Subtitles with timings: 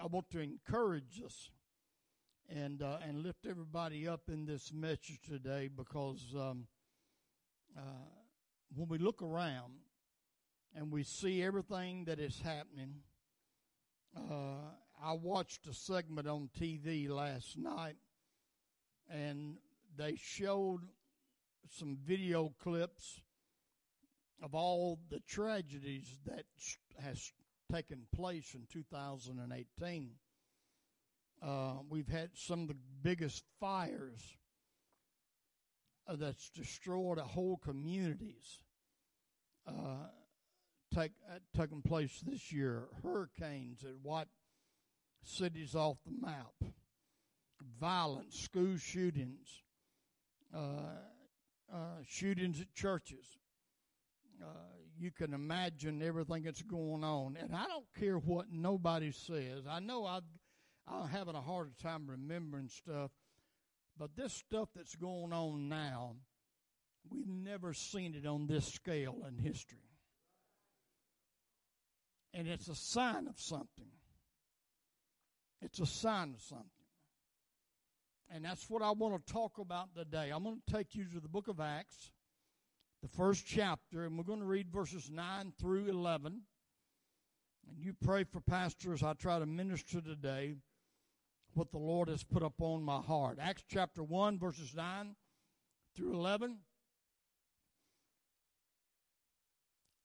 [0.00, 1.50] I want to encourage us
[2.48, 6.68] and uh, and lift everybody up in this message today because um,
[7.76, 7.80] uh,
[8.76, 9.72] when we look around
[10.72, 13.00] and we see everything that is happening,
[14.16, 14.70] uh,
[15.02, 17.96] I watched a segment on TV last night,
[19.10, 19.56] and
[19.96, 20.82] they showed
[21.68, 23.20] some video clips
[24.40, 26.44] of all the tragedies that
[27.02, 27.32] has
[27.72, 30.10] taken place in 2018.
[31.40, 34.36] Uh, we've had some of the biggest fires
[36.08, 38.62] uh, that's destroyed whole communities
[39.66, 40.08] uh,
[40.94, 42.88] take uh, taken place this year.
[43.02, 44.30] Hurricanes that wiped
[45.22, 46.54] cities off the map.
[47.80, 49.62] Violence, school shootings,
[50.54, 50.96] uh,
[51.72, 53.38] uh, shootings at churches.
[54.98, 59.64] You can imagine everything that's going on, and I don't care what nobody says.
[59.68, 60.24] I know I've
[60.90, 63.10] I'm having a harder time remembering stuff,
[63.98, 66.16] but this stuff that's going on now,
[67.10, 69.78] we've never seen it on this scale in history.
[72.32, 73.90] And it's a sign of something.
[75.60, 76.66] It's a sign of something.
[78.30, 80.30] And that's what I want to talk about today.
[80.30, 82.12] I'm going to take you to the book of Acts,
[83.02, 86.42] the first chapter, and we're going to read verses 9 through 11.
[87.68, 89.02] And you pray for pastors.
[89.02, 90.54] I try to minister today
[91.54, 93.38] what the Lord has put upon my heart.
[93.40, 95.14] Acts chapter 1, verses 9
[95.94, 96.58] through 11.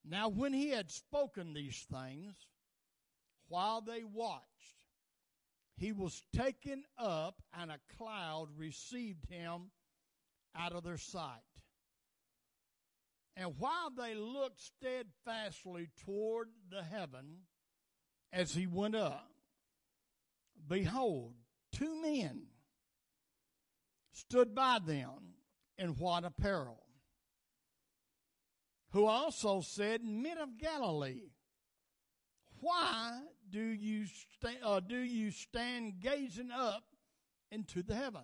[0.05, 2.35] Now, when he had spoken these things,
[3.47, 4.43] while they watched,
[5.77, 9.71] he was taken up, and a cloud received him
[10.55, 11.41] out of their sight.
[13.35, 17.39] And while they looked steadfastly toward the heaven
[18.31, 19.27] as he went up,
[20.67, 21.33] behold,
[21.71, 22.43] two men
[24.11, 25.35] stood by them
[25.77, 26.83] in white apparel,
[28.91, 31.31] who also said, Men of Galilee,
[32.59, 33.19] why
[33.49, 34.05] do you,
[34.63, 36.83] uh, do you stand gazing up
[37.51, 38.21] into the heaven?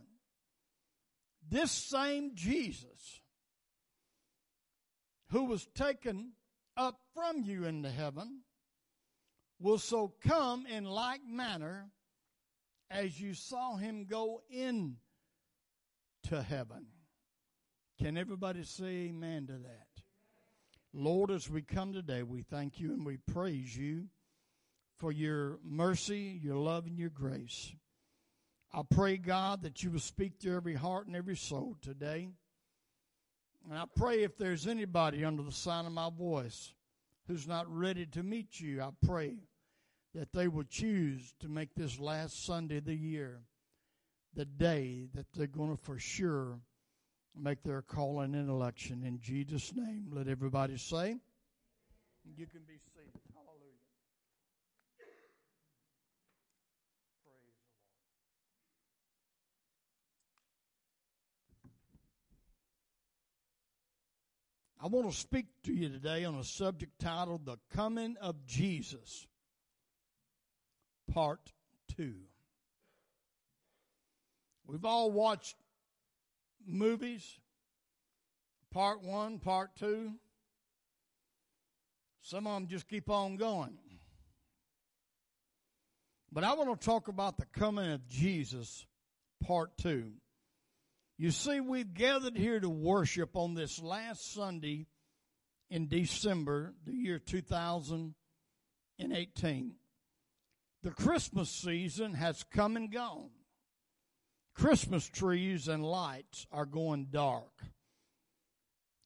[1.48, 3.19] This same Jesus,
[5.32, 6.34] who was taken
[6.76, 8.42] up from you into heaven,
[9.60, 11.90] will so come in like manner
[12.90, 14.96] as you saw him go in
[16.24, 16.88] to heaven.
[18.02, 19.88] Can everybody say amen to that?
[20.94, 24.06] Lord, as we come today, we thank you and we praise you
[24.98, 27.74] for your mercy, your love, and your grace.
[28.74, 32.30] I pray, God, that you will speak to every heart and every soul today.
[33.70, 36.74] And I pray if there's anybody under the sign of my voice
[37.28, 39.36] who's not ready to meet you, I pray
[40.16, 43.42] that they will choose to make this last Sunday of the year
[44.34, 46.60] the day that they're going to for sure
[47.40, 49.04] make their calling and election.
[49.06, 51.18] In Jesus' name, let everybody say.
[52.36, 53.14] You can be seated.
[53.36, 53.78] Hallelujah.
[54.98, 55.16] Praise
[57.24, 57.60] the Lord.
[64.82, 69.28] I want to speak to you today on a subject titled The Coming of Jesus.
[71.12, 71.52] Part
[71.98, 72.14] 2.
[74.66, 75.58] We've all watched
[76.66, 77.40] movies,
[78.72, 80.14] Part 1, Part 2.
[82.22, 83.78] Some of them just keep on going.
[86.32, 88.86] But I want to talk about the coming of Jesus,
[89.44, 90.12] Part 2.
[91.22, 94.88] You see, we've gathered here to worship on this last Sunday
[95.70, 99.76] in December, the year 2018.
[100.82, 103.32] The Christmas season has come and gone.
[104.56, 107.66] Christmas trees and lights are going dark.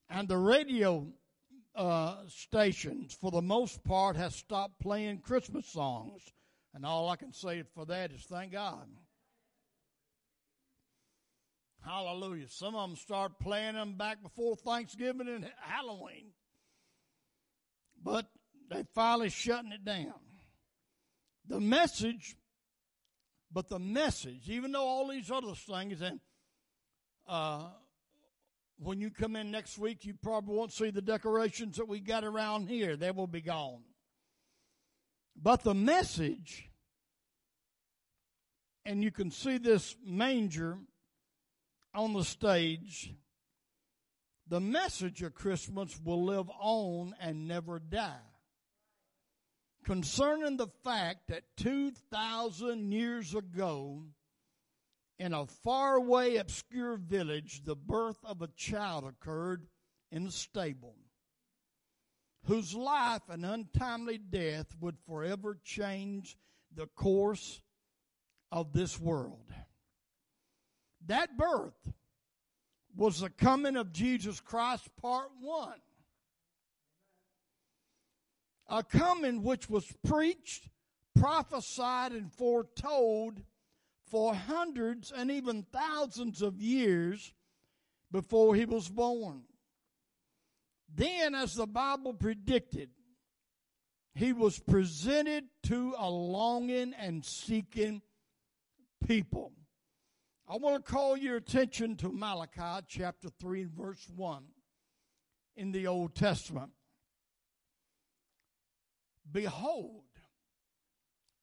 [0.07, 1.07] And the radio
[1.73, 6.21] uh, stations, for the most part, have stopped playing Christmas songs.
[6.75, 8.85] And all I can say for that is thank God.
[11.85, 12.47] Hallelujah.
[12.49, 16.31] Some of them start playing them back before Thanksgiving and Halloween.
[18.01, 18.27] But
[18.69, 20.13] they finally shutting it down
[21.47, 22.35] the message,
[23.51, 26.19] but the message, even though all these other things, and
[27.27, 27.67] uh,
[28.77, 32.23] when you come in next week, you probably won't see the decorations that we got
[32.23, 32.95] around here.
[32.95, 33.83] They will be gone.
[35.35, 36.69] But the message,
[38.85, 40.77] and you can see this manger
[41.93, 43.13] on the stage,
[44.47, 48.19] the message of Christmas will live on and never die.
[49.83, 54.03] concerning the fact that 2,000 years ago,
[55.19, 59.67] in a faraway, obscure village, the birth of a child occurred
[60.11, 60.95] in a stable,
[62.45, 66.37] whose life and untimely death would forever change
[66.73, 67.61] the course
[68.51, 69.53] of this world.
[71.07, 71.93] That birth
[72.95, 75.79] was the coming of Jesus Christ, part one.
[78.69, 80.69] A coming which was preached,
[81.15, 83.41] prophesied, and foretold
[84.09, 87.33] for hundreds and even thousands of years
[88.11, 89.41] before he was born.
[90.95, 92.89] Then, as the Bible predicted,
[94.15, 98.01] he was presented to a longing and seeking
[99.05, 99.51] people.
[100.53, 104.43] I want to call your attention to Malachi chapter 3 and verse 1
[105.55, 106.69] in the Old Testament.
[109.31, 110.03] Behold,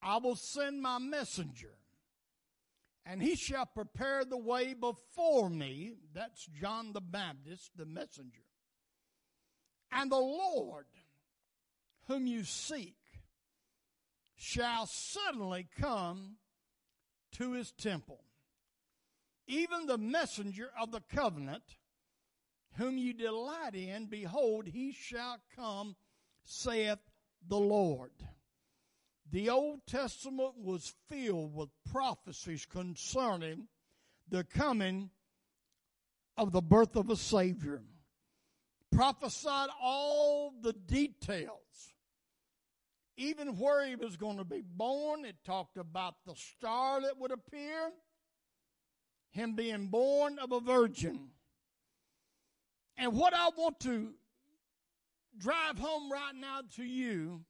[0.01, 1.73] I will send my messenger,
[3.05, 5.95] and he shall prepare the way before me.
[6.15, 8.45] That's John the Baptist, the messenger.
[9.91, 10.87] And the Lord,
[12.07, 12.95] whom you seek,
[14.37, 16.37] shall suddenly come
[17.33, 18.23] to his temple
[19.51, 21.65] even the messenger of the covenant,
[22.77, 25.97] whom you delight in, behold, he shall come,
[26.45, 27.01] saith
[27.49, 28.13] the Lord.
[29.33, 33.67] The Old Testament was filled with prophecies concerning
[34.29, 35.11] the coming
[36.37, 37.83] of the birth of a Savior.
[38.93, 41.95] Prophesied all the details.
[43.17, 47.33] Even where he was going to be born, it talked about the star that would
[47.33, 47.93] appear
[49.31, 51.31] him being born of a virgin.
[52.97, 54.13] And what I want to
[55.39, 57.45] drive home right now to you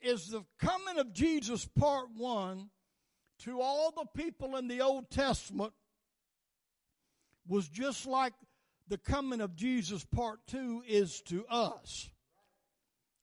[0.00, 2.70] is the coming of Jesus, part one,
[3.40, 5.72] to all the people in the Old Testament
[7.46, 8.32] was just like
[8.88, 12.10] the coming of Jesus, part two, is to us.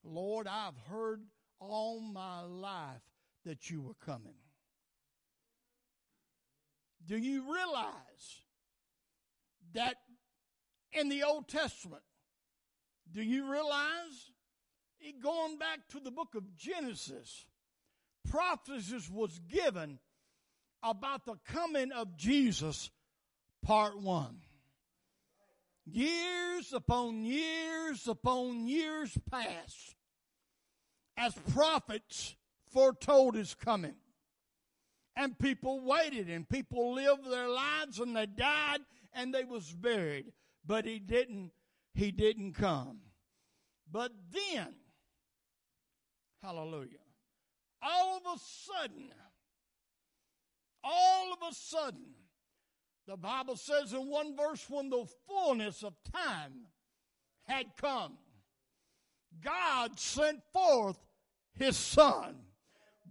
[0.03, 1.21] Lord, I've heard
[1.59, 3.01] all my life
[3.45, 4.35] that you were coming.
[7.07, 8.41] Do you realize
[9.73, 9.95] that
[10.91, 12.01] in the Old Testament,
[13.11, 14.31] do you realize,
[15.21, 17.45] going back to the book of Genesis,
[18.29, 19.99] prophecies was given
[20.83, 22.89] about the coming of Jesus,
[23.63, 24.37] part one.
[25.85, 29.95] Years upon years upon years passed
[31.17, 32.35] as prophets
[32.71, 33.95] foretold his coming.
[35.15, 38.79] And people waited and people lived their lives and they died
[39.13, 40.25] and they was buried.
[40.65, 41.51] But he didn't,
[41.93, 42.99] he didn't come.
[43.89, 44.73] But then,
[46.41, 46.97] hallelujah,
[47.81, 49.09] all of a sudden,
[50.83, 52.13] all of a sudden,
[53.07, 56.67] the Bible says in one verse, when the fullness of time
[57.47, 58.17] had come,
[59.43, 60.97] God sent forth
[61.53, 62.35] his son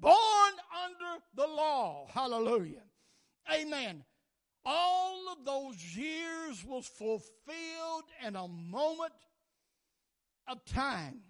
[0.05, 0.53] born
[0.85, 2.07] under the law.
[2.13, 2.83] Hallelujah.
[3.53, 4.05] Amen.
[4.67, 9.13] All of those years was fulfilled in a moment
[10.47, 11.21] of time.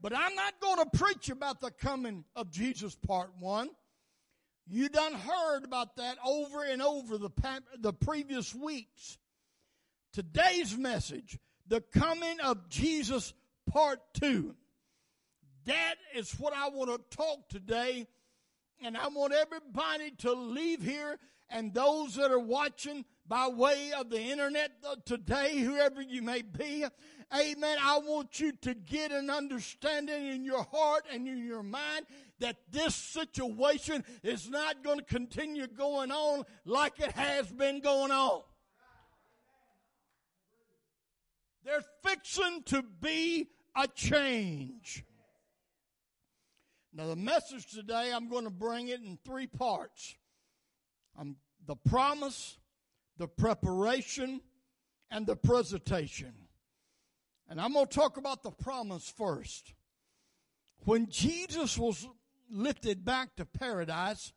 [0.00, 3.70] But I'm not going to preach about the coming of Jesus part one.
[4.66, 7.30] You done heard about that over and over the,
[7.78, 9.16] the previous weeks.
[10.12, 13.32] Today's message, the coming of Jesus
[13.70, 14.54] part two.
[15.68, 18.06] That is what I want to talk today.
[18.82, 21.18] And I want everybody to leave here
[21.50, 24.70] and those that are watching by way of the internet
[25.04, 26.86] today, whoever you may be,
[27.34, 27.78] amen.
[27.82, 32.06] I want you to get an understanding in your heart and in your mind
[32.38, 38.10] that this situation is not going to continue going on like it has been going
[38.10, 38.40] on.
[41.62, 45.04] There's fixing to be a change.
[46.92, 50.16] Now, the message today, I'm going to bring it in three parts
[51.18, 52.56] um, the promise,
[53.18, 54.40] the preparation,
[55.10, 56.32] and the presentation.
[57.48, 59.74] And I'm going to talk about the promise first.
[60.84, 62.06] When Jesus was
[62.50, 64.32] lifted back to paradise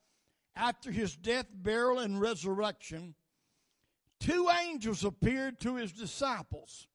[0.56, 3.16] after his death, burial, and resurrection,
[4.20, 6.88] two angels appeared to his disciples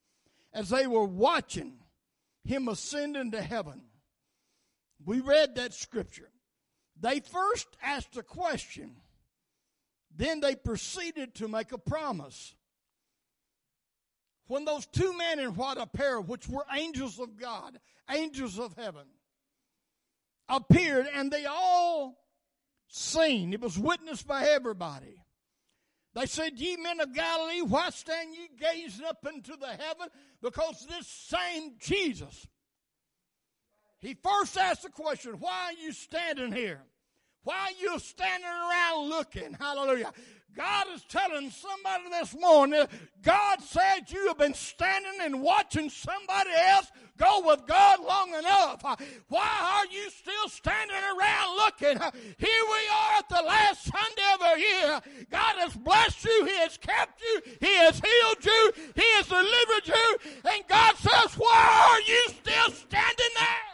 [0.53, 1.79] as they were watching
[2.45, 3.83] him ascend into heaven.
[5.05, 6.31] We read that scripture.
[6.99, 8.97] They first asked a question,
[10.15, 12.55] then they proceeded to make a promise.
[14.49, 17.79] when those two men in white apparel, which were angels of God,
[18.11, 19.07] angels of heaven,
[20.49, 22.17] appeared and they all
[22.89, 25.21] seen, it was witnessed by everybody.
[26.15, 30.09] They said, Ye men of Galilee, why stand ye gazing up into the heaven?
[30.41, 32.47] Because this same Jesus,
[34.01, 36.83] he first asked the question, Why are you standing here?
[37.45, 39.55] Why are you standing around looking?
[39.55, 40.13] Hallelujah.
[40.57, 42.87] God is telling somebody this morning,
[43.23, 48.83] God said you have been standing and watching somebody else go with God long enough.
[49.29, 51.99] Why are you still standing around looking?
[52.39, 55.27] Here we are at the last Sunday of the year.
[55.31, 56.47] God has blessed you.
[56.47, 57.41] He has kept you.
[57.61, 58.73] He has healed you.
[58.95, 60.17] He has delivered you.
[60.51, 63.66] And God says, why are you still standing there?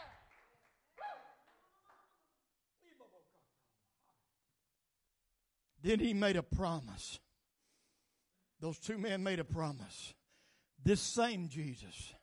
[5.83, 7.19] Then he made a promise.
[8.61, 10.13] Those two men made a promise.
[10.81, 12.13] This same Jesus,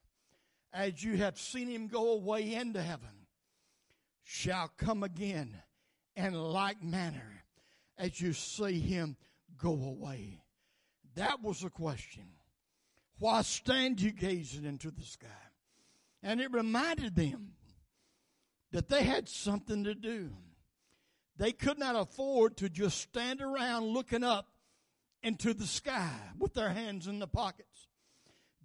[0.73, 3.27] as you have seen him go away into heaven,
[4.25, 5.55] shall come again
[6.17, 7.45] in like manner
[7.99, 9.17] as you see him
[9.59, 10.43] go away.
[11.15, 12.25] That was the question.
[13.19, 15.29] Why stand you gazing into the sky?
[16.23, 17.53] And it reminded them
[18.73, 20.31] that they had something to do.
[21.41, 24.49] They could not afford to just stand around looking up
[25.23, 27.89] into the sky with their hands in the pockets.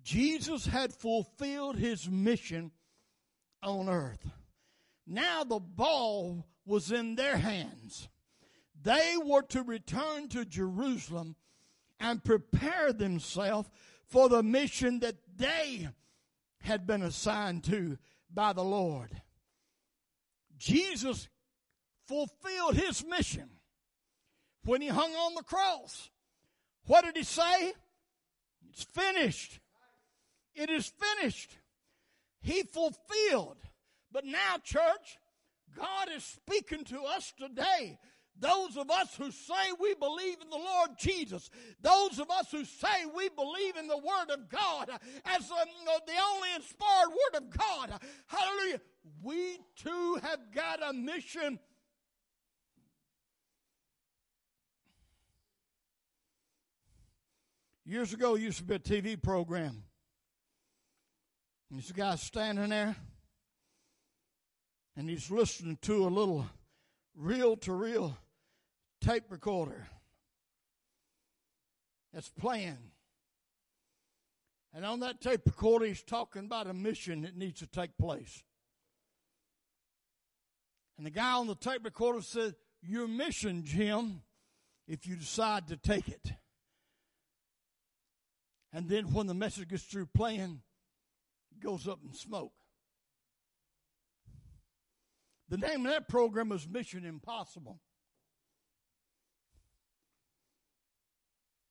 [0.04, 2.72] Jesus had fulfilled his mission
[3.64, 4.28] on earth.
[5.08, 8.10] Now the ball was in their hands.
[8.84, 11.38] They were to return to Jerusalem
[11.98, 13.70] and prepare themselves
[14.06, 15.88] for the mission that they
[16.60, 17.98] had been assigned to
[18.30, 19.22] by the Lord.
[20.58, 21.30] Jesus
[22.08, 23.50] fulfilled his mission
[24.64, 26.10] when he hung on the cross.
[26.88, 27.74] What did he say?
[28.72, 29.60] It's finished.
[30.54, 31.58] It is finished.
[32.42, 33.58] He fulfilled.
[34.12, 35.18] But now, church,
[35.78, 38.00] God is speaking to us today.
[38.38, 41.50] Those of us who say we believe in the Lord Jesus,
[41.82, 44.90] those of us who say we believe in the Word of God
[45.26, 48.82] as the only inspired Word of God, hallelujah,
[49.24, 51.60] we too have got a mission
[57.86, 59.84] Years ago, used to be a TV program.
[61.70, 62.96] And this guy standing there,
[64.98, 66.48] and he's listening to a little
[67.16, 68.18] reel to reel
[69.02, 69.88] tape recorder
[72.12, 72.78] that's playing.
[74.74, 78.44] And on that tape recorder, he's talking about a mission that needs to take place.
[80.98, 84.22] And the guy on the tape recorder said, Your mission, Jim,
[84.88, 86.32] if you decide to take it.
[88.76, 90.60] And then when the message gets through playing,
[91.64, 92.52] goes up in smoke.
[95.48, 97.80] The name of that program was Mission Impossible.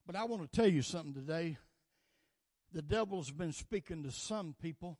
[0.07, 1.59] But I want to tell you something today.
[2.73, 4.99] The devil's been speaking to some people,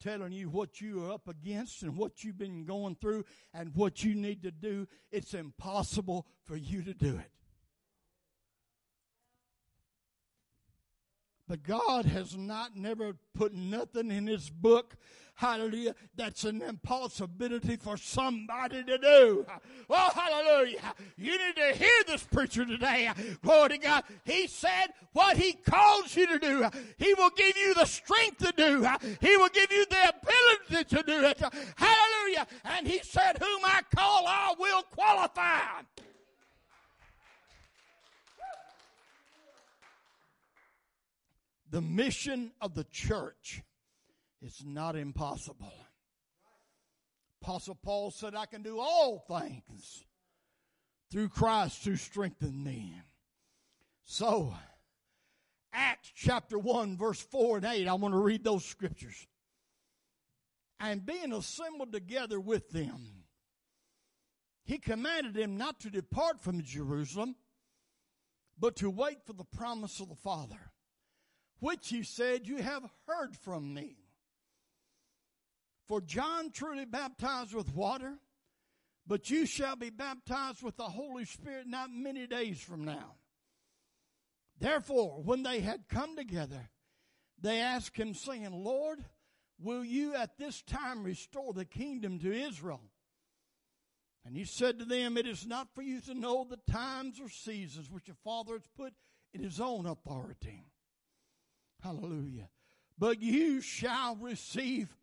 [0.00, 4.04] telling you what you are up against and what you've been going through and what
[4.04, 4.86] you need to do.
[5.10, 7.32] It's impossible for you to do it.
[11.48, 14.96] But God has not never put nothing in his book,
[15.36, 19.46] hallelujah, that's an impossibility for somebody to do.
[19.86, 20.94] Well, hallelujah.
[21.16, 23.12] You need to hear this preacher today.
[23.42, 24.04] Glory to God.
[24.24, 26.68] He said what he calls you to do.
[26.96, 28.84] He will give you the strength to do.
[29.20, 31.40] He will give you the ability to do it.
[31.76, 32.46] Hallelujah.
[32.64, 35.82] And he said, whom I call, I will qualify.
[41.70, 43.62] The mission of the church
[44.42, 45.72] is not impossible.
[47.42, 50.04] Apostle Paul said, I can do all things
[51.10, 53.00] through Christ who strengthened me.
[54.04, 54.54] So,
[55.72, 59.26] Acts chapter 1, verse 4 and 8, I want to read those scriptures.
[60.78, 63.24] And being assembled together with them,
[64.64, 67.36] he commanded them not to depart from Jerusalem,
[68.58, 70.72] but to wait for the promise of the Father
[71.60, 73.96] which he said, You have heard from me.
[75.88, 78.14] For John truly baptized with water,
[79.06, 83.14] but you shall be baptized with the Holy Spirit not many days from now.
[84.58, 86.70] Therefore, when they had come together,
[87.40, 89.04] they asked him, saying, Lord,
[89.60, 92.82] will you at this time restore the kingdom to Israel?
[94.24, 97.28] And he said to them, It is not for you to know the times or
[97.28, 98.92] seasons which the Father has put
[99.32, 100.64] in his own authority
[101.86, 102.48] Hallelujah.
[102.98, 104.96] But you shall receive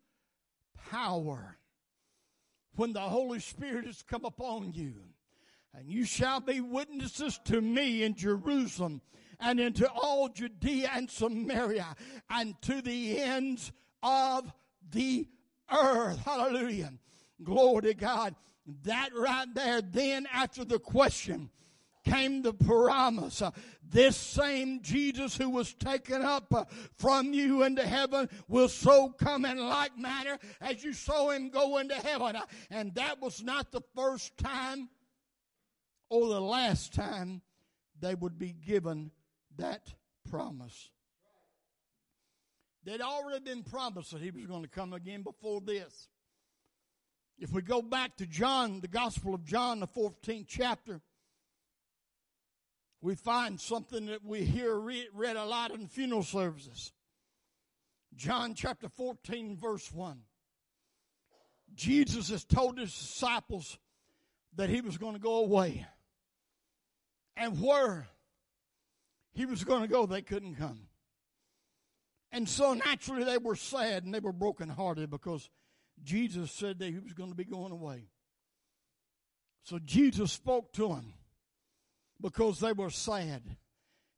[0.90, 1.56] power
[2.76, 4.94] when the Holy Spirit has come upon you.
[5.72, 9.00] And you shall be witnesses to me in Jerusalem
[9.40, 11.96] and into all Judea and Samaria
[12.28, 13.72] and to the ends
[14.02, 14.52] of
[14.90, 15.26] the
[15.72, 16.18] earth.
[16.18, 16.92] Hallelujah.
[17.42, 18.34] Glory to God.
[18.82, 21.48] That right there, then after the question,
[22.04, 23.42] came the promise.
[23.42, 23.50] Uh,
[23.82, 26.64] this same Jesus who was taken up uh,
[26.96, 31.78] from you into heaven will so come in like manner as you saw him go
[31.78, 32.36] into heaven.
[32.36, 34.88] Uh, and that was not the first time
[36.10, 37.42] or the last time
[38.00, 39.10] they would be given
[39.56, 39.92] that
[40.28, 40.90] promise.
[42.84, 46.08] They'd already been promised that he was going to come again before this.
[47.38, 51.00] If we go back to John, the Gospel of John, the 14th chapter,
[53.04, 56.90] we find something that we hear read a lot in funeral services.
[58.16, 60.20] John chapter 14, verse 1.
[61.74, 63.78] Jesus has told his disciples
[64.56, 65.86] that he was going to go away.
[67.36, 68.08] And where
[69.34, 70.86] he was going to go, they couldn't come.
[72.32, 75.50] And so naturally they were sad and they were brokenhearted because
[76.02, 78.08] Jesus said that he was going to be going away.
[79.62, 81.12] So Jesus spoke to them
[82.20, 83.42] because they were sad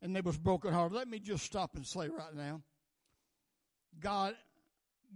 [0.03, 0.97] and they was brokenhearted.
[0.97, 2.63] Let me just stop and say right now,
[4.01, 4.35] God,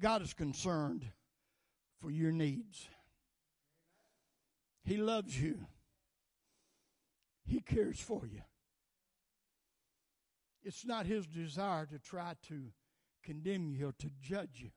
[0.01, 1.05] God is concerned
[2.01, 2.89] for your needs.
[4.85, 5.59] He loves you.
[7.47, 8.43] He cares for you.
[10.63, 12.65] It's not his desire to try to
[13.23, 14.71] condemn you or to judge you.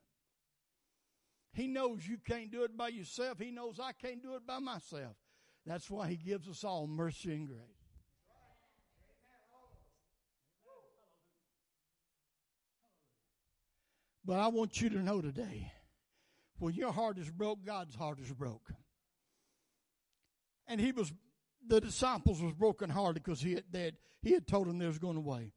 [1.53, 3.39] He knows you can't do it by yourself.
[3.39, 5.15] He knows I can't do it by myself.
[5.65, 7.82] That's why he gives us all mercy and grace.
[14.25, 15.71] But I want you to know today,
[16.57, 18.71] when your heart is broke, God's heart is broke.
[20.67, 21.11] And he was,
[21.67, 24.99] the disciples was broken hearted because he had, had, he had told them they was
[24.99, 25.51] going away.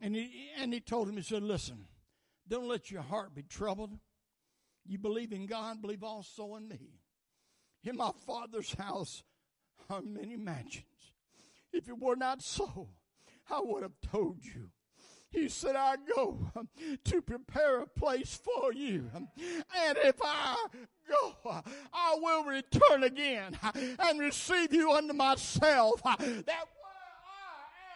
[0.00, 1.86] And he, and he told them, he said, listen,
[2.46, 3.98] don't let your heart be troubled.
[4.84, 7.00] You believe in God, believe also in me.
[7.82, 9.24] In my Father's house
[9.90, 10.84] are many mansions.
[11.72, 12.90] If it were not so,
[13.50, 14.70] I would have told you.
[15.36, 16.38] He said, I go
[17.04, 19.10] to prepare a place for you.
[19.14, 20.56] And if I
[21.06, 26.02] go, I will return again and receive you unto myself.
[26.02, 26.48] That where I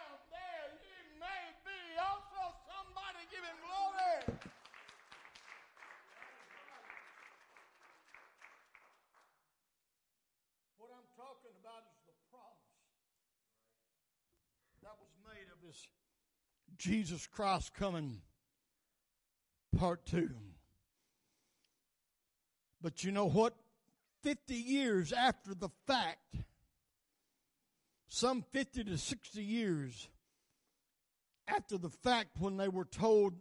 [0.05, 1.97] am, there you may be.
[1.97, 4.37] Also, somebody give him glory.
[10.77, 12.69] What I'm talking about is the promise
[14.83, 15.89] that was made of this
[16.81, 18.21] Jesus Christ coming,
[19.77, 20.31] part two.
[22.81, 23.53] But you know what?
[24.23, 26.37] 50 years after the fact,
[28.07, 30.09] some 50 to 60 years
[31.47, 33.33] after the fact, when they were told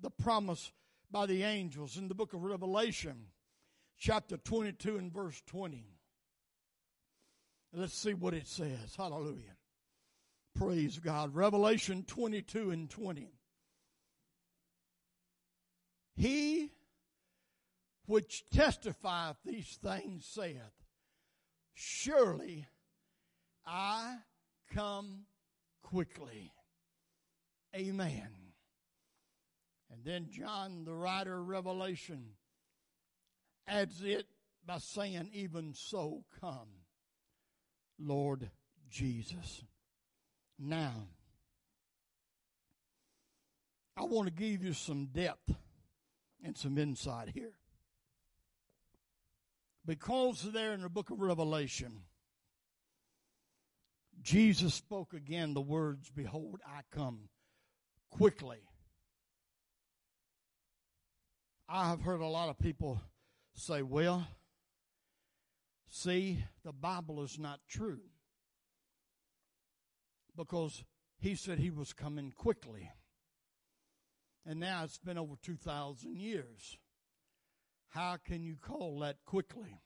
[0.00, 0.72] the promise
[1.08, 3.26] by the angels in the book of Revelation,
[3.96, 5.84] chapter 22 and verse 20.
[7.72, 8.96] Let's see what it says.
[8.96, 9.57] Hallelujah.
[10.58, 11.36] Praise God.
[11.36, 13.30] Revelation 22 and 20.
[16.16, 16.72] He
[18.06, 20.56] which testifieth these things saith,
[21.74, 22.66] Surely
[23.64, 24.16] I
[24.74, 25.26] come
[25.84, 26.50] quickly.
[27.76, 28.28] Amen.
[29.92, 32.30] And then John, the writer of Revelation,
[33.68, 34.26] adds it
[34.66, 36.68] by saying, Even so come,
[38.00, 38.50] Lord
[38.90, 39.62] Jesus.
[40.58, 40.92] Now,
[43.96, 45.54] I want to give you some depth
[46.42, 47.52] and some insight here.
[49.86, 52.02] Because there in the book of Revelation,
[54.20, 57.28] Jesus spoke again the words, Behold, I come
[58.10, 58.58] quickly.
[61.68, 63.00] I have heard a lot of people
[63.54, 64.26] say, Well,
[65.88, 68.00] see, the Bible is not true
[70.38, 70.84] because
[71.18, 72.90] he said he was coming quickly.
[74.46, 76.78] And now it's been over 2,000 years.
[77.88, 79.80] How can you call that quickly?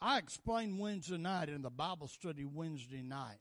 [0.00, 3.40] I explained Wednesday night in the Bible study Wednesday night.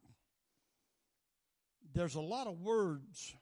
[1.94, 3.36] There's a lot of words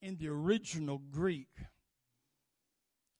[0.00, 1.50] in the original Greek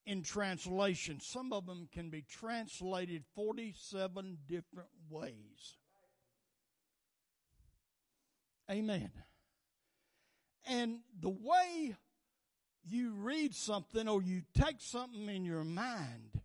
[0.06, 1.20] in translation.
[1.20, 5.76] Some of them can be translated 47 different ways.
[8.72, 9.10] Amen.
[10.66, 11.94] And the way
[12.84, 16.40] you read something or you take something in your mind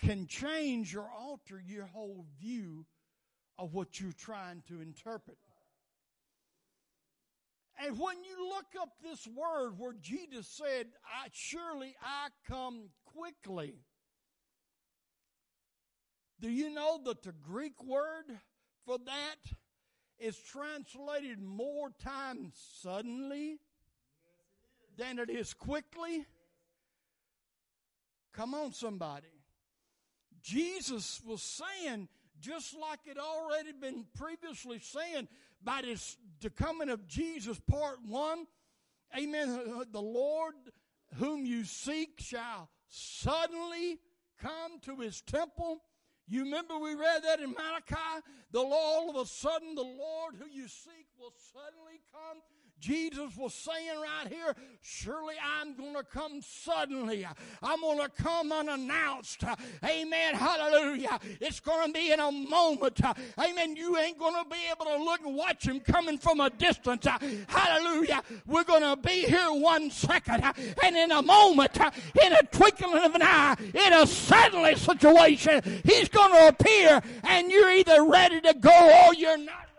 [0.00, 2.84] can change or alter your whole view
[3.58, 5.38] of what you're trying to interpret.
[7.82, 13.76] And when you look up this word where Jesus said, I, Surely I come quickly,
[16.38, 18.24] do you know that the Greek word
[18.84, 19.52] for that
[20.20, 23.58] is translated more times suddenly
[24.96, 26.26] than it is quickly?
[28.32, 29.26] Come on, somebody.
[30.42, 35.28] Jesus was saying, just like it already been previously saying,
[35.62, 38.46] by this the coming of Jesus, part one,
[39.18, 39.84] amen.
[39.92, 40.54] The Lord
[41.16, 43.98] whom you seek shall suddenly
[44.40, 45.82] come to his temple.
[46.26, 48.24] You remember we read that in Malachi?
[48.52, 52.42] The all of a sudden the Lord who you seek will suddenly come
[52.80, 57.26] Jesus was saying right here, surely I'm going to come suddenly.
[57.62, 59.44] I'm going to come unannounced.
[59.84, 60.34] Amen.
[60.34, 61.18] Hallelujah.
[61.40, 63.00] It's going to be in a moment.
[63.38, 63.76] Amen.
[63.76, 67.06] You ain't going to be able to look and watch him coming from a distance.
[67.48, 68.22] Hallelujah.
[68.46, 70.42] We're going to be here one second
[70.82, 76.08] and in a moment, in a twinkling of an eye, in a suddenly situation, he's
[76.08, 79.69] going to appear and you're either ready to go or you're not.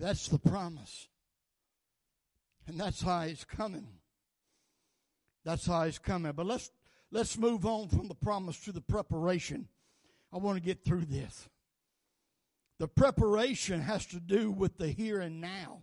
[0.00, 1.08] That's the promise.
[2.66, 3.86] And that's how he's coming.
[5.44, 6.32] That's how he's coming.
[6.32, 6.70] But let's
[7.10, 9.68] let's move on from the promise to the preparation.
[10.32, 11.48] I want to get through this.
[12.78, 15.82] The preparation has to do with the here and now.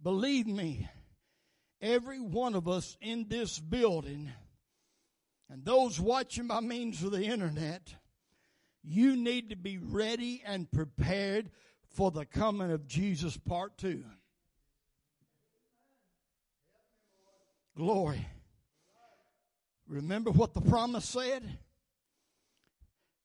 [0.00, 0.88] Believe me,
[1.80, 4.30] every one of us in this building
[5.50, 7.94] and those watching by means of the internet,
[8.84, 11.50] you need to be ready and prepared
[11.90, 14.04] for the coming of Jesus part two.
[17.76, 18.26] Glory.
[19.86, 21.58] Remember what the promise said?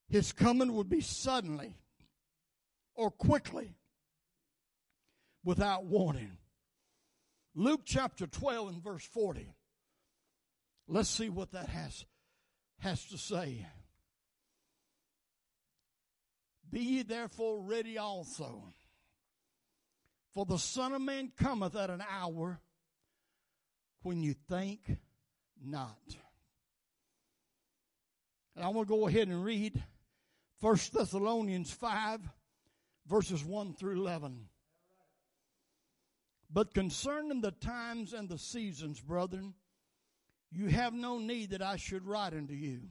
[0.07, 1.75] His coming would be suddenly
[2.95, 3.75] or quickly
[5.43, 6.37] without warning.
[7.55, 9.53] Luke chapter 12 and verse 40.
[10.87, 12.05] Let's see what that has,
[12.79, 13.65] has to say.
[16.73, 18.63] Be ye therefore ready also.
[20.33, 22.59] For the Son of Man cometh at an hour
[24.01, 24.97] when you think
[25.63, 25.99] not.
[28.55, 29.83] And I want to go ahead and read
[30.61, 32.21] 1 Thessalonians 5,
[33.05, 34.47] verses 1 through 11.
[36.51, 39.53] But concerning the times and the seasons, brethren,
[40.51, 42.81] you have no need that I should write unto you.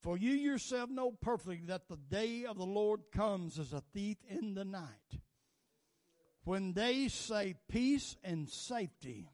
[0.00, 4.18] For you yourself know perfectly that the day of the Lord comes as a thief
[4.28, 5.20] in the night.
[6.44, 9.28] When they say peace and safety,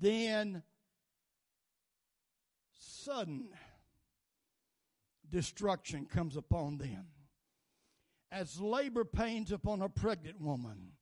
[0.00, 0.62] then
[2.78, 3.48] sudden
[5.30, 7.06] destruction comes upon them.
[8.30, 10.92] As labor pains upon a pregnant woman,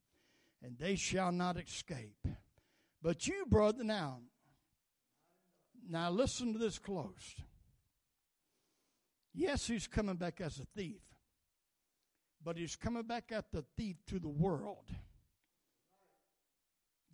[0.61, 2.27] and they shall not escape.
[3.01, 4.19] But you, brother, now,
[5.89, 7.35] now listen to this close.
[9.33, 11.01] Yes, he's coming back as a thief,
[12.43, 14.85] but he's coming back as the thief to the world.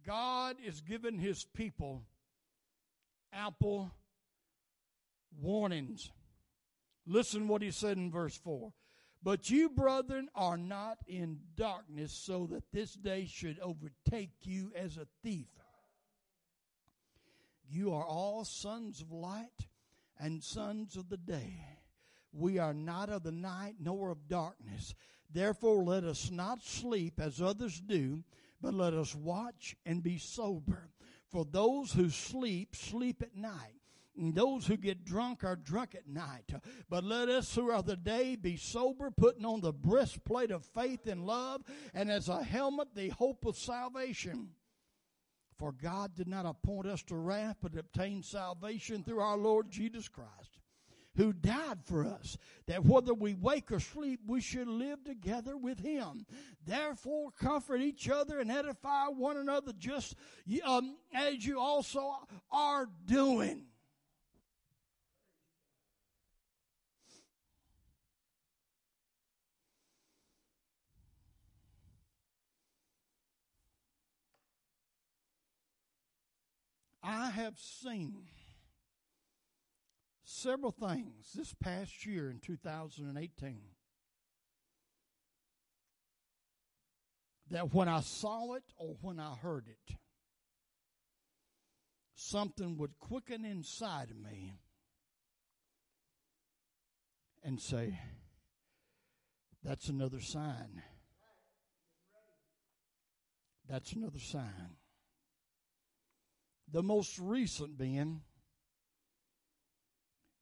[0.05, 2.03] God is giving his people
[3.31, 3.91] ample
[5.41, 6.11] warnings.
[7.05, 8.73] Listen what he said in verse 4.
[9.21, 14.97] But you, brethren, are not in darkness so that this day should overtake you as
[14.97, 15.47] a thief.
[17.69, 19.67] You are all sons of light
[20.17, 21.78] and sons of the day.
[22.31, 24.93] We are not of the night nor of darkness.
[25.31, 28.23] Therefore, let us not sleep as others do,
[28.61, 30.89] but let us watch and be sober.
[31.31, 33.75] For those who sleep, sleep at night.
[34.17, 36.51] And those who get drunk are drunk at night.
[36.89, 41.25] But let us are the day be sober, putting on the breastplate of faith and
[41.25, 41.61] love,
[41.93, 44.49] and as a helmet, the hope of salvation.
[45.57, 50.09] For God did not appoint us to wrath, but obtain salvation through our Lord Jesus
[50.09, 50.58] Christ
[51.19, 55.77] who died for us, that whether we wake or sleep, we should live together with
[55.81, 56.25] him.
[56.65, 60.15] Therefore, comfort each other and edify one another just
[60.65, 62.13] um, as you also
[62.49, 63.65] are doing.
[77.03, 78.23] I have seen
[80.29, 83.61] several things this past year in 2018
[87.49, 89.95] that when I saw it or when I heard it,
[92.13, 94.53] something would quicken inside of me
[97.43, 97.97] and say,
[99.63, 100.83] That's another sign.
[103.67, 104.75] That's another sign.
[106.71, 108.21] The most recent being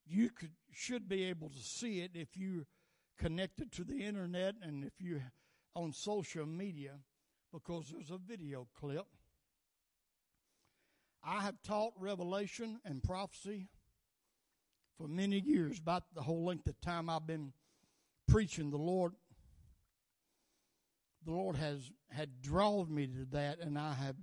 [0.08, 2.66] you could should be able to see it if you're
[3.18, 5.32] connected to the internet and if you're
[5.74, 6.92] on social media
[7.52, 9.06] because there's a video clip.
[11.22, 13.68] I have taught revelation and prophecy
[14.98, 17.52] for many years, about the whole length of time I've been
[18.26, 19.12] preaching the Lord.
[21.24, 24.16] The Lord has had drawn me to that, and I have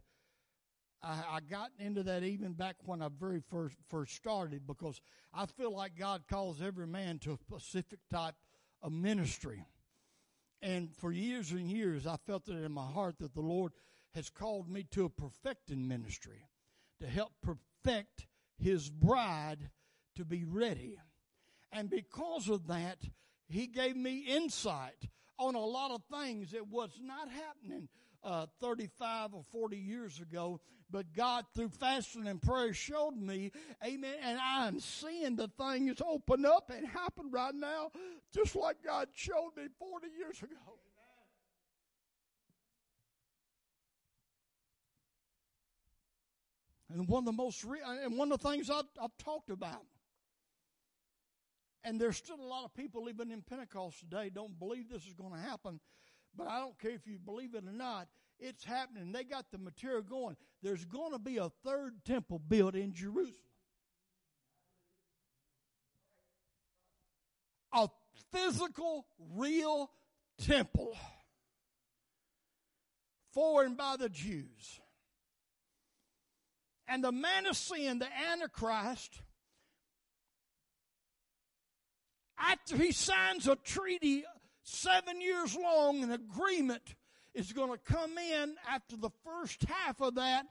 [1.06, 5.00] I, I got into that even back when I very first first started because
[5.34, 8.36] I feel like God calls every man to a specific type
[8.82, 9.66] of ministry.
[10.62, 13.74] And for years and years, I felt it in my heart that the Lord
[14.16, 16.48] has called me to a perfecting ministry
[17.00, 18.26] to help perfect
[18.58, 19.70] His bride
[20.16, 20.98] to be ready.
[21.72, 22.98] And because of that,
[23.48, 27.90] He gave me insight on a lot of things that was not happening
[28.26, 30.60] uh, 35 or 40 years ago.
[30.96, 33.52] But God, through fasting and prayer, showed me,
[33.86, 37.92] amen, and I'm seeing the things open up and happen right now,
[38.34, 40.56] just like God showed me 40 years ago.
[46.94, 49.84] And one of the most, re- and one of the things I've, I've talked about
[51.84, 55.14] and there's still a lot of people, even in Pentecost today, don't believe this is
[55.14, 55.82] going to happen.
[56.38, 58.08] But I don't care if you believe it or not,
[58.40, 59.12] it's happening.
[59.12, 60.36] They got the material going.
[60.62, 63.36] There's going to be a third temple built in Jerusalem.
[67.74, 67.90] A
[68.32, 69.92] physical, real
[70.38, 70.96] temple
[73.34, 74.80] for and by the Jews.
[76.88, 79.20] And the man of sin, the Antichrist,
[82.38, 84.24] after he signs a treaty
[84.64, 86.96] seven years long, an agreement
[87.36, 90.46] is going to come in after the first half of that.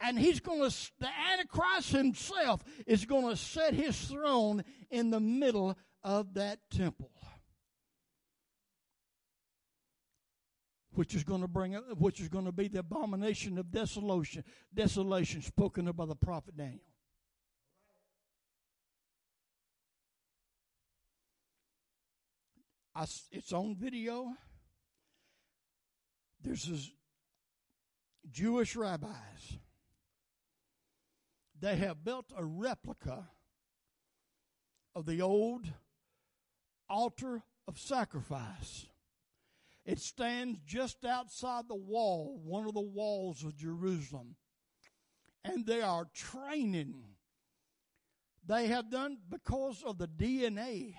[0.00, 5.20] And he's going to, the Antichrist himself is going to set his throne in the
[5.20, 7.10] middle of that temple.
[10.92, 14.42] Which is going to bring, which is going to be the abomination of desolation,
[14.74, 16.80] desolation spoken of by the prophet Daniel.
[22.94, 24.32] I, it's on video.
[26.42, 26.90] This
[28.30, 29.58] Jewish rabbis.
[31.58, 33.28] They have built a replica
[34.94, 35.66] of the old
[36.88, 38.86] altar of sacrifice.
[39.84, 44.36] It stands just outside the wall, one of the walls of Jerusalem.
[45.44, 47.02] And they are training.
[48.46, 50.94] They have done because of the DNA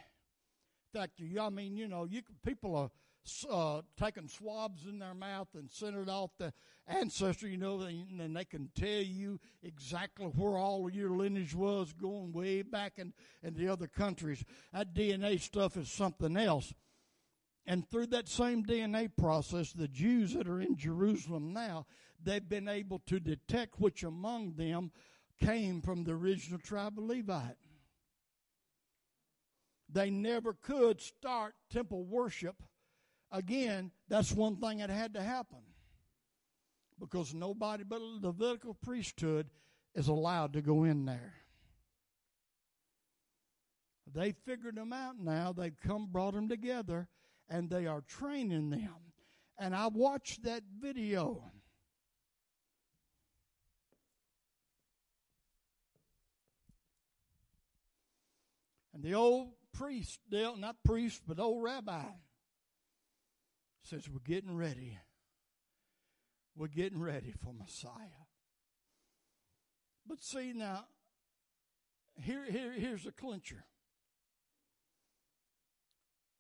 [0.94, 1.24] factor.
[1.40, 2.92] I mean, you know, you people are
[3.50, 6.52] uh, taking swabs in their mouth and sending it off to
[6.88, 11.94] ancestry, you know, and, they can tell you exactly where all of your lineage was
[11.94, 14.44] going way back in, in the other countries.
[14.74, 16.74] That DNA stuff is something else.
[17.66, 21.86] And through that same DNA process, the Jews that are in Jerusalem now,
[22.22, 24.92] they've been able to detect which among them
[25.40, 27.58] came from the original tribe of Levite.
[29.90, 32.64] They never could start temple worship
[33.32, 33.92] again.
[34.10, 35.60] That's one thing that had to happen
[37.00, 39.50] because nobody but the Levitical priesthood
[39.96, 41.34] is allowed to go in there.
[44.14, 45.54] They figured them out now.
[45.54, 47.08] They've come, brought them together,
[47.50, 48.90] and they are training them.
[49.58, 51.44] And I watched that video.
[58.94, 62.04] And the old priest, not priest, but old rabbi,
[63.92, 64.98] says, We're getting ready.
[66.56, 68.26] We're getting ready for Messiah.
[70.08, 70.86] But see now,
[72.22, 73.66] here, here, here's a clincher.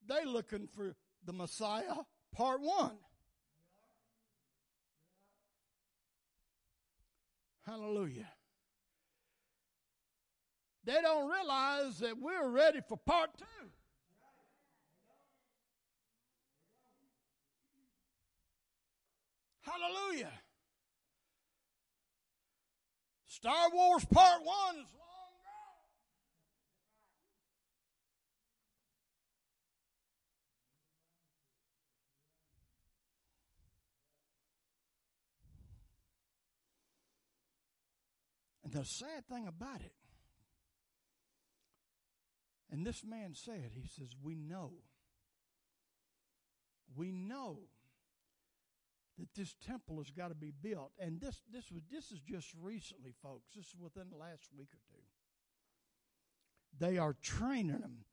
[0.07, 1.95] They looking for the Messiah
[2.33, 2.97] part one.
[7.65, 8.29] Hallelujah.
[10.83, 13.69] They don't realize that we're ready for part two.
[19.71, 20.33] Hallelujah.
[23.27, 24.87] Star Wars Part 1's
[38.71, 39.91] And the sad thing about it,
[42.69, 44.71] and this man said, he says, We know.
[46.95, 47.59] We know
[49.21, 50.91] that this temple has got to be built.
[50.99, 53.51] And this this was this is just recently, folks.
[53.55, 55.03] This is within the last week or two.
[56.79, 58.05] They are training them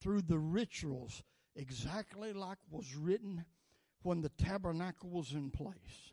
[0.00, 1.22] through the rituals
[1.56, 3.44] exactly like was written
[4.02, 6.12] when the tabernacle was in place.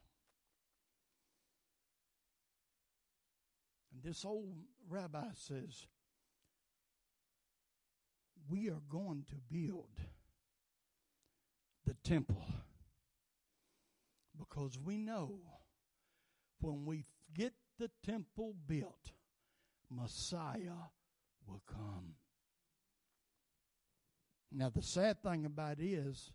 [3.93, 4.55] And this old
[4.89, 5.87] rabbi says,
[8.49, 9.99] We are going to build
[11.85, 12.43] the temple
[14.41, 15.39] because we know
[16.61, 19.11] when we get the temple built,
[19.89, 20.89] Messiah
[21.47, 22.15] will come.
[24.51, 26.31] Now, the sad thing about it is,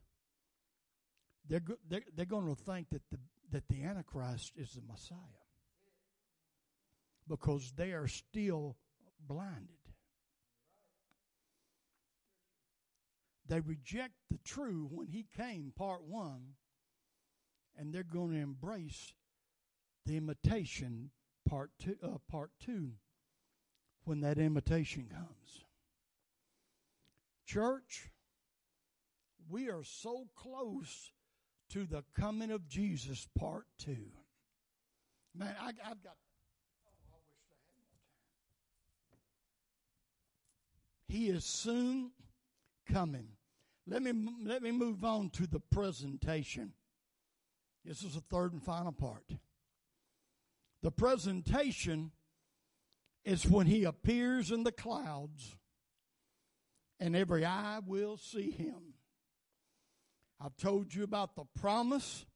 [1.49, 3.19] they're, they're, they're going to think that the,
[3.51, 5.19] that the Antichrist is the Messiah
[7.29, 8.77] because they are still
[9.27, 9.69] blinded.
[13.49, 16.55] They reject the true when he came, part one,
[17.79, 19.15] and they're going to embrace
[20.05, 21.11] the imitation,
[21.49, 22.93] part two, uh, part two,
[24.05, 25.65] when that imitation comes.
[27.45, 28.11] Church,
[29.49, 31.13] we are so close
[31.71, 34.11] to the coming of Jesus, part two.
[35.35, 36.17] Man, I, have got.
[41.09, 42.11] He is soon
[42.91, 43.29] coming.
[43.87, 44.13] Let me
[44.45, 46.73] let me move on to the presentation.
[47.87, 49.25] This is the third and final part.
[50.83, 52.11] The presentation
[53.25, 55.57] is when he appears in the clouds
[56.99, 58.95] and every eye will see him.
[60.41, 62.27] I've told you about the promise.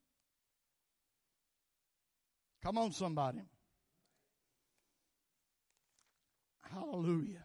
[2.62, 3.42] Come on, somebody.
[6.72, 7.44] Hallelujah.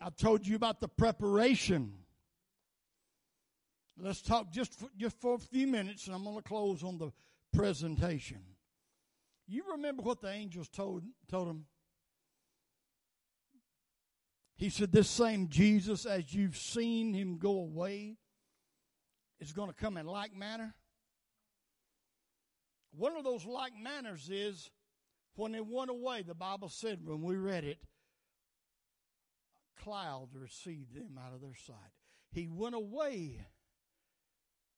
[0.00, 2.05] I've told you about the preparation.
[3.98, 6.98] Let's talk just for, just for a few minutes, and I'm going to close on
[6.98, 7.12] the
[7.52, 8.40] presentation.
[9.48, 11.64] You remember what the angels told told him?
[14.56, 18.16] He said, This same Jesus, as you've seen him go away,
[19.40, 20.74] is going to come in like manner.
[22.92, 24.70] One of those like manners is
[25.34, 27.78] when they went away, the Bible said when we read it,
[29.82, 31.76] cloud received them out of their sight.
[32.30, 33.46] He went away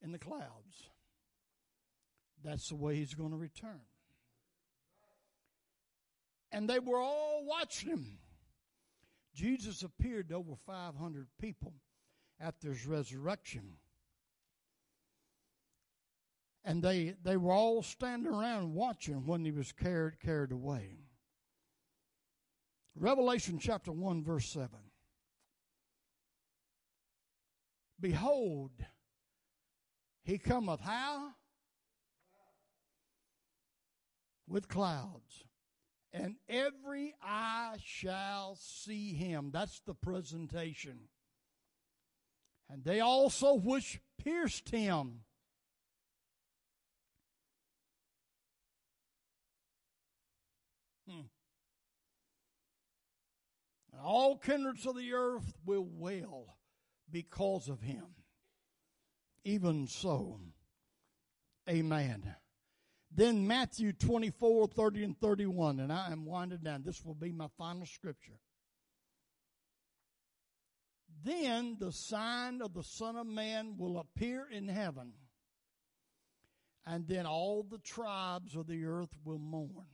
[0.03, 0.89] in the clouds.
[2.43, 3.81] That's the way he's going to return.
[6.51, 8.17] And they were all watching him.
[9.35, 11.73] Jesus appeared to over 500 people
[12.39, 13.73] after his resurrection.
[16.63, 20.97] And they, they were all standing around watching when he was carried, carried away.
[22.95, 24.69] Revelation chapter 1, verse 7.
[27.99, 28.71] Behold,
[30.29, 31.31] he cometh how?
[34.47, 35.43] With clouds
[36.13, 39.49] and every eye shall see him.
[39.51, 40.99] That's the presentation.
[42.69, 45.21] And they also which pierced him.
[51.09, 51.21] Hmm.
[54.03, 56.55] All kindreds of the earth will wail
[57.11, 58.05] because of him.
[59.43, 60.39] Even so,
[61.69, 62.35] amen.
[63.11, 65.79] Then Matthew 24, 30, and 31.
[65.79, 66.83] And I am winding down.
[66.83, 68.39] This will be my final scripture.
[71.23, 75.13] Then the sign of the Son of Man will appear in heaven,
[76.85, 79.87] and then all the tribes of the earth will mourn.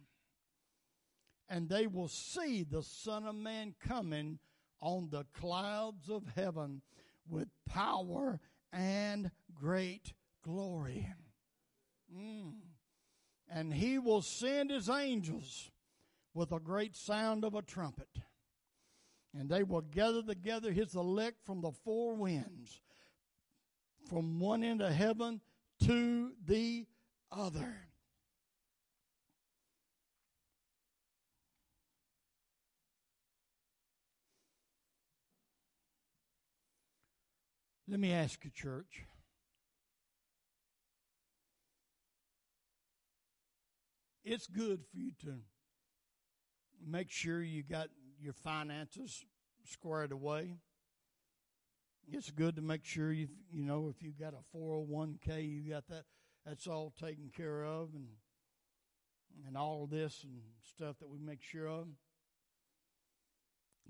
[1.49, 4.39] And they will see the Son of Man coming
[4.81, 6.81] on the clouds of heaven
[7.27, 8.39] with power
[8.76, 10.13] and great
[10.43, 11.07] glory.
[12.15, 12.53] Mm
[13.49, 15.71] and he will send his angels
[16.34, 18.09] with a great sound of a trumpet.
[19.34, 22.82] And they will gather together his elect from the four winds,
[24.09, 25.41] from one end of heaven
[25.86, 26.86] to the
[27.32, 27.76] other.
[37.88, 39.05] Let me ask you, church.
[44.25, 45.36] it's good for you to
[46.86, 49.23] make sure you got your finances
[49.63, 50.57] squared away.
[52.07, 55.88] It's good to make sure you you know if you got a 401k, you got
[55.88, 56.03] that
[56.45, 58.07] that's all taken care of and
[59.47, 61.88] and all this and stuff that we make sure of.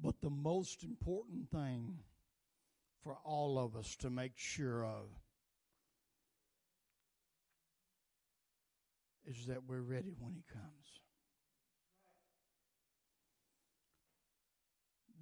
[0.02, 2.00] But the most important thing
[3.06, 5.06] for all of us to make sure of
[9.28, 10.66] is that we're ready when He comes.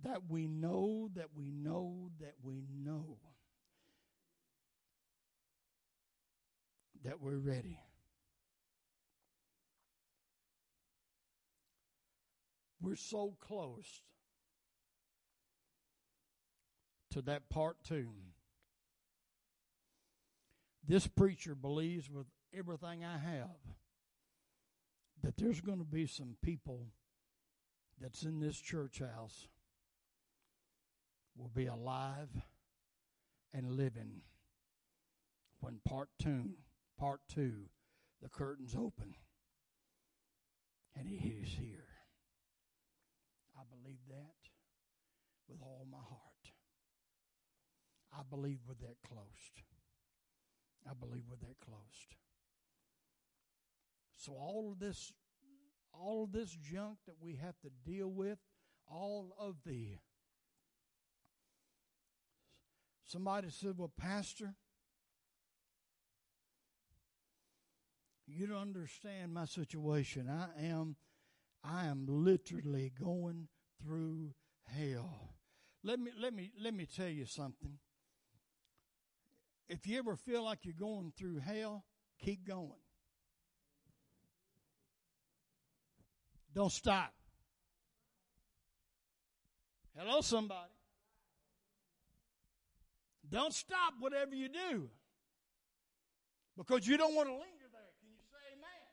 [0.05, 3.17] That we know, that we know, that we know
[7.03, 7.79] that we're ready.
[12.81, 14.01] We're so close
[17.13, 18.07] to that part two.
[20.85, 22.25] This preacher believes with
[22.57, 23.57] everything I have
[25.21, 26.87] that there's going to be some people
[28.01, 29.47] that's in this church house
[31.37, 32.29] will be alive
[33.53, 34.21] and living
[35.59, 36.49] when part two,
[36.99, 37.53] part two,
[38.21, 39.15] the curtains open
[40.97, 41.87] and he is here.
[43.55, 44.49] I believe that
[45.47, 46.32] with all my heart.
[48.17, 49.51] I believe we're that close.
[50.89, 52.07] I believe we're that close.
[54.17, 55.11] So all of this
[55.93, 58.39] all of this junk that we have to deal with,
[58.87, 59.97] all of the
[63.05, 64.55] somebody said, Well, Pastor,
[68.27, 70.29] you don't understand my situation.
[70.29, 70.95] I am
[71.63, 73.47] I am literally going
[73.81, 74.33] through
[74.65, 75.35] hell.
[75.83, 77.77] Let me let me let me tell you something.
[79.69, 81.85] If you ever feel like you're going through hell,
[82.19, 82.69] keep going.
[86.53, 87.13] Don't stop.
[89.97, 90.69] Hello, somebody.
[93.29, 94.89] Don't stop whatever you do
[96.57, 97.93] because you don't want to linger there.
[97.99, 98.83] Can you say amen?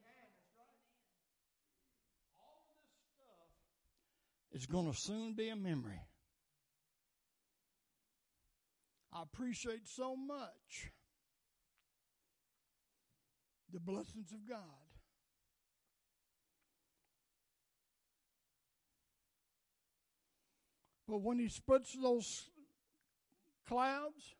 [0.00, 0.28] Amen.
[2.38, 2.80] All this
[3.12, 6.00] stuff is going to soon be a memory.
[9.12, 10.90] I appreciate so much
[13.72, 14.58] the blessings of God.
[21.08, 22.48] But when he splits those
[23.68, 24.34] clouds,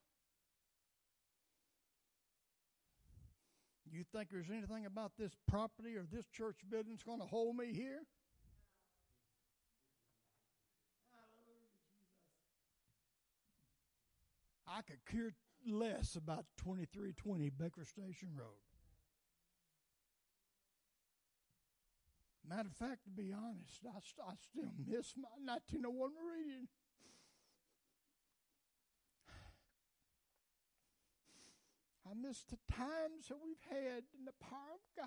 [3.93, 7.57] you think there's anything about this property or this church building that's going to hold
[7.57, 8.01] me here?
[14.83, 15.33] I could care
[15.67, 18.59] less about 2320 Baker Station Road.
[22.49, 26.67] Matter of fact, to be honest, I, I still miss my 1901 Meridian.
[32.11, 35.07] I miss the times that we've had in the power of God.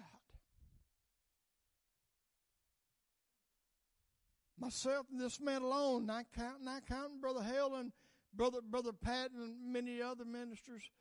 [4.57, 7.91] Myself and this man alone, not counting, not counting Brother Hale and
[8.35, 10.91] Brother, Brother Pat and many other ministers,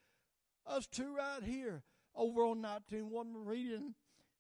[0.66, 1.82] us two right here
[2.14, 3.94] over on 191 Meridian,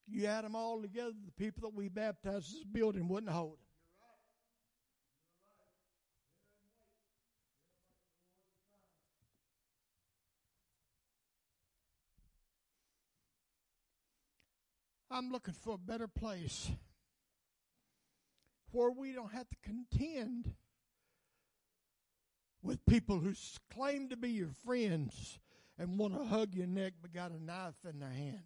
[0.06, 3.58] you add them all together, the people that we baptized this building wouldn't hold.
[15.10, 16.70] I'm looking for a better place
[18.72, 20.52] where we don't have to contend
[22.64, 23.34] with people who
[23.72, 25.38] claim to be your friends
[25.78, 28.40] and want to hug your neck but got a knife in their hand.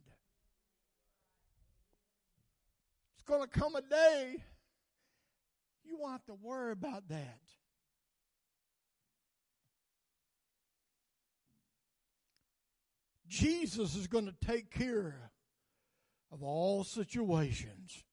[3.15, 4.43] It's going to come a day
[5.89, 7.41] you won't have to worry about that.
[13.27, 15.31] Jesus is going to take care
[16.33, 18.05] of all situations.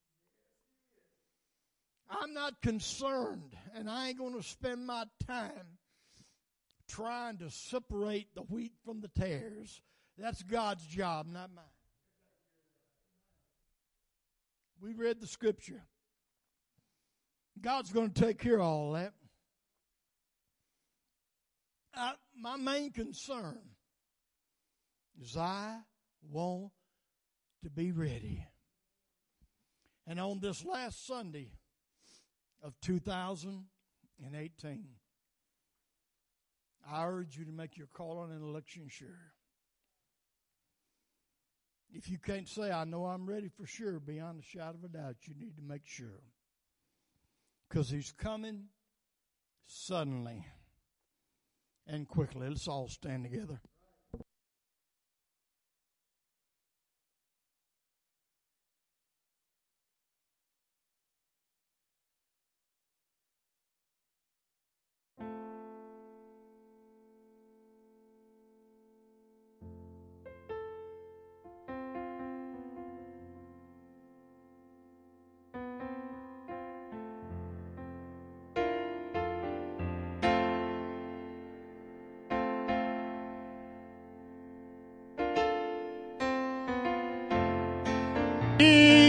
[2.10, 5.80] I'm not concerned, and I ain't going to spend my time
[6.88, 9.82] trying to separate the wheat from the tares.
[10.18, 11.66] That's God's job, not mine.
[14.82, 15.82] We read the scripture.
[17.62, 19.14] God's going to take care of all that.
[21.94, 23.60] I, my main concern
[25.22, 25.78] is I
[26.30, 26.72] want
[27.64, 28.46] to be ready.
[30.06, 31.52] And on this last Sunday
[32.62, 34.86] of 2018,
[36.90, 39.34] I urge you to make your call on an election sure.
[41.92, 44.88] If you can't say, I know I'm ready for sure, beyond a shadow of a
[44.90, 46.22] doubt, you need to make sure.
[47.70, 48.66] Because he's coming
[49.66, 50.46] suddenly
[51.88, 52.50] and quickly.
[52.50, 53.62] Let's all stand together.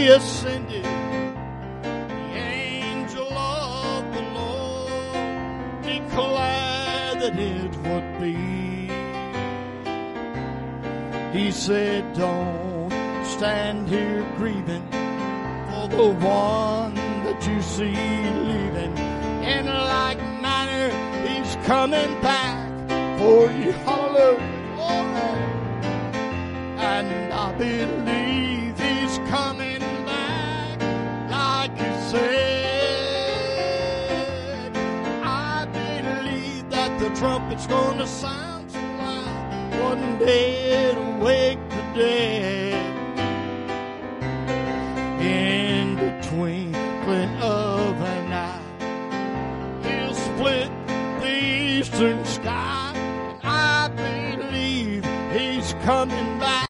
[0.07, 0.85] Descended,
[1.83, 8.87] the angel of the Lord declared that it would be.
[11.37, 12.89] He said, Don't
[13.25, 14.87] stand here grieving
[15.67, 16.95] for the one
[17.25, 17.97] that you see
[18.49, 18.97] leaving.
[19.55, 20.87] In like manner,
[21.27, 22.55] he's coming back
[23.19, 23.73] for you.
[23.83, 24.39] Hallelujah.
[26.79, 28.06] And I believe
[37.67, 39.81] trumpet's gonna sound so loud.
[39.81, 41.59] One day to wake